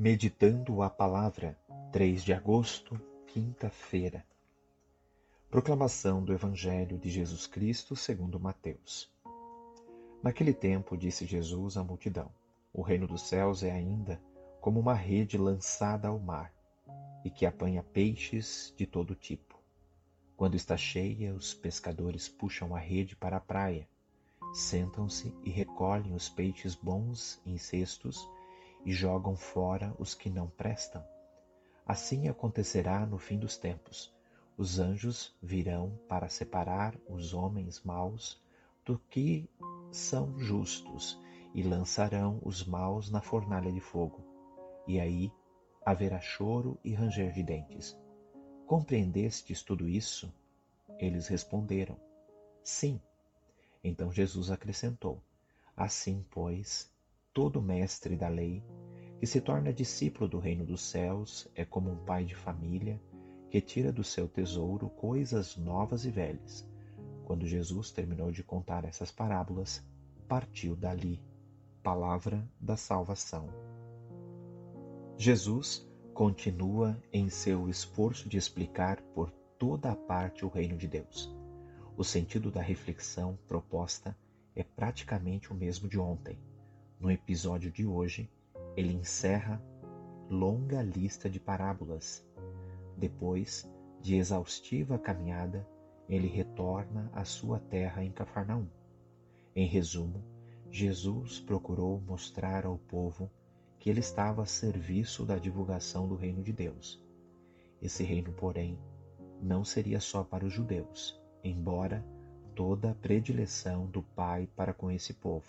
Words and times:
Meditando 0.00 0.80
a 0.80 0.88
Palavra, 0.88 1.58
3 1.90 2.22
de 2.22 2.32
agosto, 2.32 3.00
quinta-feira. 3.26 4.24
Proclamação 5.50 6.22
do 6.22 6.32
Evangelho 6.32 6.96
de 6.96 7.10
Jesus 7.10 7.48
Cristo 7.48 7.96
segundo 7.96 8.38
Mateus. 8.38 9.10
Naquele 10.22 10.54
tempo 10.54 10.96
disse 10.96 11.26
Jesus 11.26 11.76
à 11.76 11.82
multidão: 11.82 12.30
O 12.72 12.80
reino 12.80 13.08
dos 13.08 13.22
céus 13.22 13.64
é 13.64 13.72
ainda 13.72 14.22
como 14.60 14.78
uma 14.78 14.94
rede 14.94 15.36
lançada 15.36 16.06
ao 16.06 16.20
mar, 16.20 16.54
e 17.24 17.28
que 17.28 17.44
apanha 17.44 17.82
peixes 17.82 18.72
de 18.76 18.86
todo 18.86 19.16
tipo. 19.16 19.58
Quando 20.36 20.54
está 20.54 20.76
cheia, 20.76 21.34
os 21.34 21.52
pescadores 21.52 22.28
puxam 22.28 22.72
a 22.72 22.78
rede 22.78 23.16
para 23.16 23.38
a 23.38 23.40
praia, 23.40 23.88
sentam-se 24.54 25.34
e 25.42 25.50
recolhem 25.50 26.14
os 26.14 26.28
peixes 26.28 26.76
bons 26.76 27.42
em 27.44 27.58
cestos 27.58 28.24
e 28.84 28.92
jogam 28.92 29.36
fora 29.36 29.94
os 29.98 30.14
que 30.14 30.30
não 30.30 30.48
prestam. 30.48 31.04
Assim 31.86 32.28
acontecerá 32.28 33.06
no 33.06 33.18
fim 33.18 33.38
dos 33.38 33.56
tempos. 33.56 34.14
Os 34.56 34.78
anjos 34.78 35.34
virão 35.42 35.98
para 36.08 36.28
separar 36.28 36.94
os 37.08 37.32
homens 37.32 37.82
maus 37.82 38.42
do 38.84 38.98
que 39.10 39.48
são 39.90 40.38
justos 40.38 41.18
e 41.54 41.62
lançarão 41.62 42.40
os 42.44 42.64
maus 42.64 43.10
na 43.10 43.20
fornalha 43.20 43.72
de 43.72 43.80
fogo. 43.80 44.24
E 44.86 45.00
aí 45.00 45.32
haverá 45.84 46.20
choro 46.20 46.78
e 46.84 46.92
ranger 46.92 47.32
de 47.32 47.42
dentes. 47.42 47.98
Compreendestes 48.66 49.62
tudo 49.62 49.88
isso? 49.88 50.32
Eles 50.98 51.26
responderam: 51.28 51.96
Sim. 52.62 53.00
Então 53.82 54.12
Jesus 54.12 54.50
acrescentou: 54.50 55.22
Assim, 55.76 56.24
pois, 56.30 56.90
todo 57.38 57.62
mestre 57.62 58.16
da 58.16 58.26
lei, 58.26 58.64
que 59.20 59.24
se 59.24 59.40
torna 59.40 59.72
discípulo 59.72 60.28
do 60.28 60.40
reino 60.40 60.66
dos 60.66 60.80
céus, 60.80 61.46
é 61.54 61.64
como 61.64 61.88
um 61.88 62.04
pai 62.04 62.24
de 62.24 62.34
família 62.34 63.00
que 63.48 63.60
tira 63.60 63.92
do 63.92 64.02
seu 64.02 64.26
tesouro 64.26 64.90
coisas 64.90 65.56
novas 65.56 66.04
e 66.04 66.10
velhas. 66.10 66.68
Quando 67.24 67.46
Jesus 67.46 67.92
terminou 67.92 68.32
de 68.32 68.42
contar 68.42 68.84
essas 68.84 69.12
parábolas, 69.12 69.86
partiu 70.26 70.74
dali. 70.74 71.22
Palavra 71.80 72.44
da 72.58 72.76
salvação. 72.76 73.48
Jesus 75.16 75.88
continua 76.12 77.00
em 77.12 77.30
seu 77.30 77.68
esforço 77.68 78.28
de 78.28 78.36
explicar 78.36 79.00
por 79.14 79.30
toda 79.56 79.92
a 79.92 79.96
parte 79.96 80.44
o 80.44 80.48
reino 80.48 80.76
de 80.76 80.88
Deus. 80.88 81.32
O 81.96 82.02
sentido 82.02 82.50
da 82.50 82.60
reflexão 82.60 83.38
proposta 83.46 84.18
é 84.56 84.64
praticamente 84.64 85.52
o 85.52 85.54
mesmo 85.54 85.88
de 85.88 86.00
ontem. 86.00 86.36
No 87.00 87.12
episódio 87.12 87.70
de 87.70 87.86
hoje, 87.86 88.28
ele 88.76 88.92
encerra 88.92 89.62
longa 90.28 90.82
lista 90.82 91.30
de 91.30 91.38
parábolas. 91.38 92.26
Depois 92.96 93.70
de 94.00 94.16
exaustiva 94.16 94.98
caminhada, 94.98 95.64
ele 96.08 96.26
retorna 96.26 97.08
à 97.12 97.24
sua 97.24 97.60
terra 97.60 98.02
em 98.02 98.10
Cafarnaum. 98.10 98.66
Em 99.54 99.64
resumo, 99.64 100.24
Jesus 100.72 101.38
procurou 101.38 102.00
mostrar 102.00 102.66
ao 102.66 102.78
povo 102.78 103.30
que 103.78 103.88
ele 103.88 104.00
estava 104.00 104.42
a 104.42 104.46
serviço 104.46 105.24
da 105.24 105.38
divulgação 105.38 106.08
do 106.08 106.16
reino 106.16 106.42
de 106.42 106.52
Deus. 106.52 107.00
Esse 107.80 108.02
reino, 108.02 108.32
porém, 108.32 108.76
não 109.40 109.64
seria 109.64 110.00
só 110.00 110.24
para 110.24 110.44
os 110.44 110.52
judeus, 110.52 111.16
embora 111.44 112.04
toda 112.56 112.90
a 112.90 112.94
predileção 112.94 113.86
do 113.86 114.02
Pai 114.02 114.48
para 114.56 114.74
com 114.74 114.90
esse 114.90 115.14
povo 115.14 115.46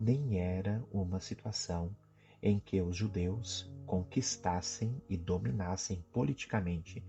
nem 0.00 0.38
era 0.38 0.84
uma 0.90 1.20
situação 1.20 1.94
em 2.42 2.58
que 2.58 2.80
os 2.80 2.96
judeus 2.96 3.70
conquistassem 3.86 5.00
e 5.08 5.16
dominassem 5.16 6.04
politicamente 6.12 7.02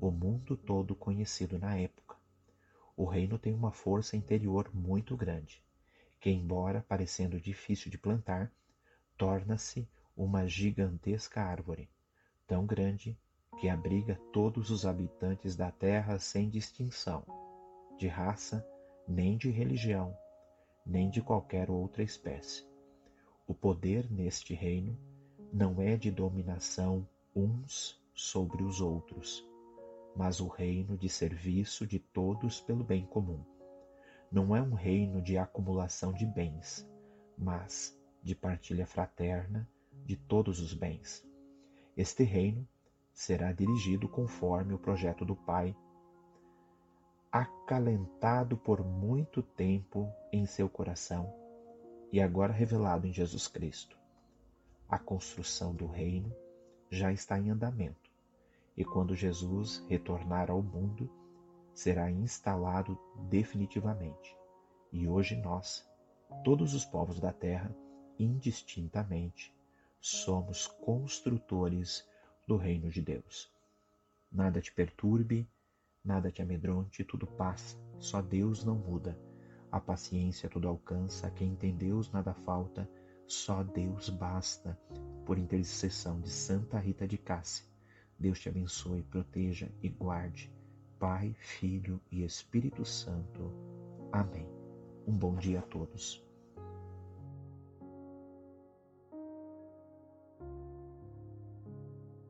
o 0.00 0.10
mundo 0.10 0.56
todo 0.56 0.94
conhecido 0.94 1.58
na 1.58 1.76
época. 1.76 2.16
O 2.96 3.04
reino 3.04 3.38
tem 3.38 3.54
uma 3.54 3.72
força 3.72 4.16
interior 4.16 4.70
muito 4.74 5.16
grande, 5.16 5.64
que, 6.20 6.30
embora 6.30 6.84
parecendo 6.86 7.40
difícil 7.40 7.90
de 7.90 7.98
plantar, 7.98 8.52
torna-se 9.16 9.88
uma 10.16 10.46
gigantesca 10.46 11.42
árvore, 11.42 11.88
tão 12.46 12.66
grande 12.66 13.18
que 13.58 13.68
abriga 13.68 14.16
todos 14.32 14.70
os 14.70 14.84
habitantes 14.84 15.56
da 15.56 15.70
terra 15.70 16.18
sem 16.18 16.50
distinção, 16.50 17.24
de 17.98 18.06
raça 18.06 18.66
nem 19.08 19.36
de 19.36 19.50
religião, 19.50 20.16
nem 20.84 21.08
de 21.08 21.22
qualquer 21.22 21.70
outra 21.70 22.02
espécie. 22.02 22.64
O 23.46 23.54
poder 23.54 24.10
neste 24.10 24.54
reino 24.54 24.98
não 25.52 25.80
é 25.80 25.96
de 25.96 26.10
dominação 26.10 27.06
uns 27.34 28.02
sobre 28.14 28.62
os 28.62 28.80
outros, 28.80 29.46
mas 30.16 30.40
o 30.40 30.48
reino 30.48 30.96
de 30.96 31.08
serviço 31.08 31.86
de 31.86 31.98
todos 31.98 32.60
pelo 32.60 32.84
bem 32.84 33.06
comum. 33.06 33.44
Não 34.30 34.54
é 34.54 34.62
um 34.62 34.74
reino 34.74 35.22
de 35.22 35.38
acumulação 35.38 36.12
de 36.12 36.26
bens, 36.26 36.88
mas 37.36 37.98
de 38.22 38.34
partilha 38.34 38.86
fraterna 38.86 39.68
de 40.04 40.16
todos 40.16 40.60
os 40.60 40.74
bens. 40.74 41.26
Este 41.96 42.24
reino 42.24 42.66
será 43.12 43.52
dirigido 43.52 44.08
conforme 44.08 44.74
o 44.74 44.78
projeto 44.78 45.24
do 45.24 45.36
Pai 45.36 45.74
acalentado 47.34 48.56
por 48.56 48.84
muito 48.84 49.42
tempo 49.42 50.08
em 50.32 50.46
seu 50.46 50.68
coração 50.68 51.34
e 52.12 52.20
agora 52.20 52.52
revelado 52.52 53.08
em 53.08 53.12
Jesus 53.12 53.48
Cristo. 53.48 53.98
A 54.88 55.00
construção 55.00 55.74
do 55.74 55.84
reino 55.84 56.32
já 56.88 57.12
está 57.12 57.36
em 57.36 57.50
andamento 57.50 58.08
e 58.76 58.84
quando 58.84 59.16
Jesus 59.16 59.84
retornar 59.88 60.48
ao 60.48 60.62
mundo, 60.62 61.10
será 61.72 62.08
instalado 62.08 62.96
definitivamente. 63.28 64.36
E 64.92 65.08
hoje 65.08 65.34
nós, 65.34 65.84
todos 66.44 66.72
os 66.72 66.84
povos 66.84 67.18
da 67.18 67.32
terra, 67.32 67.74
indistintamente, 68.16 69.52
somos 70.00 70.68
construtores 70.68 72.08
do 72.46 72.56
reino 72.56 72.90
de 72.90 73.02
Deus. 73.02 73.52
Nada 74.30 74.60
te 74.60 74.72
perturbe, 74.72 75.48
Nada 76.04 76.30
te 76.30 76.42
amedronte, 76.42 77.02
tudo 77.02 77.26
passa, 77.26 77.78
só 77.98 78.20
Deus 78.20 78.62
não 78.62 78.74
muda. 78.74 79.18
A 79.72 79.80
paciência 79.80 80.50
tudo 80.50 80.68
alcança, 80.68 81.30
quem 81.30 81.56
tem 81.56 81.74
Deus 81.74 82.12
nada 82.12 82.34
falta, 82.34 82.88
só 83.26 83.62
Deus 83.62 84.10
basta. 84.10 84.78
Por 85.24 85.38
intercessão 85.38 86.20
de 86.20 86.28
Santa 86.28 86.78
Rita 86.78 87.08
de 87.08 87.16
Cássia, 87.16 87.66
Deus 88.18 88.38
te 88.38 88.50
abençoe, 88.50 89.02
proteja 89.02 89.72
e 89.82 89.88
guarde. 89.88 90.52
Pai, 90.98 91.34
Filho 91.38 91.98
e 92.10 92.22
Espírito 92.22 92.84
Santo. 92.84 93.50
Amém. 94.12 94.46
Um 95.06 95.16
bom 95.16 95.34
dia 95.36 95.60
a 95.60 95.62
todos. 95.62 96.22